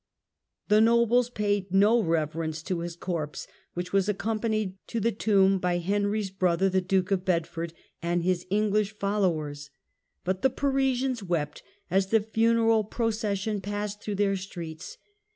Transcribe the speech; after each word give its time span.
The 0.67 0.81
nobles 0.81 1.29
paid 1.29 1.71
no 1.71 2.01
reverence 2.01 2.63
to 2.63 2.79
his 2.79 2.95
corpse, 2.95 3.45
which 3.75 3.93
was 3.93 4.09
accompanied 4.09 4.75
to 4.87 4.99
the 4.99 5.11
tomb 5.11 5.59
by 5.59 5.77
Henry's 5.77 6.31
brother 6.31 6.69
the 6.69 6.81
Duke 6.81 7.11
of 7.11 7.23
Bedford 7.23 7.71
and 8.01 8.23
his 8.23 8.47
English 8.49 8.97
followers: 8.97 9.69
but 10.23 10.41
the 10.41 10.49
Parisians 10.49 11.21
wept 11.21 11.61
as 11.91 12.07
the 12.07 12.19
funeral 12.21 12.83
procession 12.83 13.61
passed 13.61 14.01
through 14.01 14.15
their 14.15 14.35
streets. 14.37 14.97